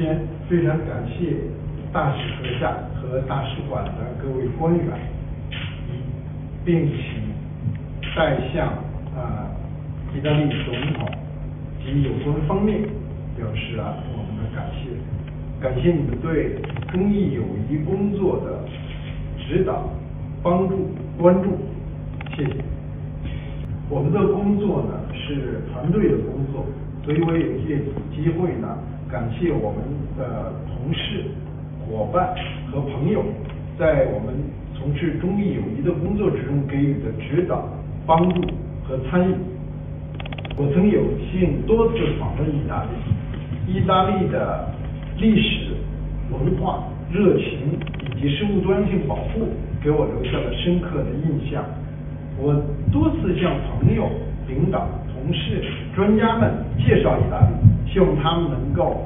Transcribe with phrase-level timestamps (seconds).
[0.00, 1.36] 先非常感谢
[1.92, 3.92] 大使阁下和大使馆的
[4.22, 4.86] 各位官员，
[6.64, 6.96] 并请
[8.16, 8.68] 代向
[9.14, 9.52] 啊
[10.16, 11.06] 意大利总统
[11.84, 12.80] 及有关方面
[13.36, 14.88] 表示啊我们的感谢，
[15.60, 16.54] 感谢你们对
[16.90, 18.64] 中意友谊工作的
[19.38, 19.90] 指导、
[20.42, 21.58] 帮助、关注，
[22.34, 22.79] 谢谢。
[23.90, 26.64] 我们的工作呢是团队的工作，
[27.04, 28.78] 所以我也借此机会呢。
[29.10, 29.82] 感谢我们
[30.16, 31.24] 的同事、
[31.80, 32.32] 伙伴
[32.70, 33.20] 和朋友，
[33.76, 34.32] 在我们
[34.72, 37.68] 从事中意友谊的工作之中给予的指导、
[38.06, 38.40] 帮助
[38.84, 39.34] 和参与。
[40.56, 41.02] 我曾有
[41.32, 44.72] 幸多次访问意大利，意大利的
[45.18, 45.74] 历史
[46.30, 47.76] 文化、热情
[48.14, 49.48] 以及生物多样性保护
[49.82, 51.64] 给我留下了深刻的印象。
[52.40, 52.54] 我
[52.90, 54.08] 多次向朋友、
[54.48, 55.62] 领导、同事、
[55.94, 57.54] 专家们介绍意大利。
[57.92, 59.04] 希望他们能够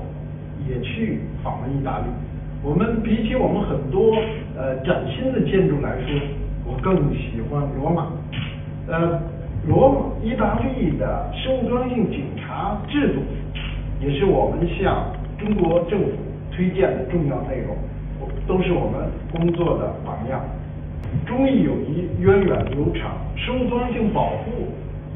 [0.68, 2.04] 也去访问意大利。
[2.62, 4.14] 我们比起我们很多
[4.56, 6.20] 呃崭新的建筑来说，
[6.66, 8.08] 我更喜欢罗马。
[8.86, 9.18] 呃，
[9.66, 13.20] 罗马意大利的生物多样性警察制度，
[14.00, 16.08] 也是我们向中国政府
[16.52, 17.74] 推荐的重要内容，
[18.46, 20.40] 都是我们工作的榜样。
[21.26, 24.68] 中意友谊源远流长，生物多样性保护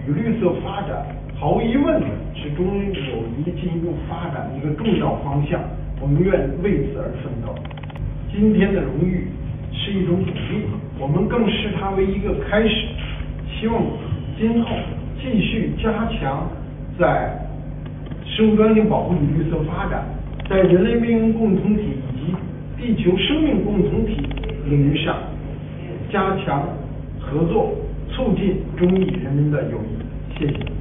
[0.06, 2.06] 与绿色发展，毫无疑问的。
[2.34, 2.84] 是中友
[3.36, 5.60] 谊进一步发展的一个重要方向，
[6.00, 6.32] 我们愿
[6.62, 7.52] 为此而奋斗。
[8.30, 9.27] 今天的荣誉
[9.72, 10.62] 是一种鼓励，
[11.00, 12.86] 我们更视它为一个开始。
[13.58, 13.83] 希望
[14.38, 14.68] 今后
[15.20, 16.48] 继续加强
[16.96, 17.36] 在
[18.24, 20.06] 生物多样性保护与绿色发展，
[20.48, 21.83] 在人类命运共同体
[22.78, 24.16] 以及地球生命共同体
[24.66, 25.16] 领域上
[26.11, 26.67] 加强
[27.20, 27.75] 合作，
[28.11, 30.39] 促进中意人民的友谊。
[30.39, 30.77] 谢谢。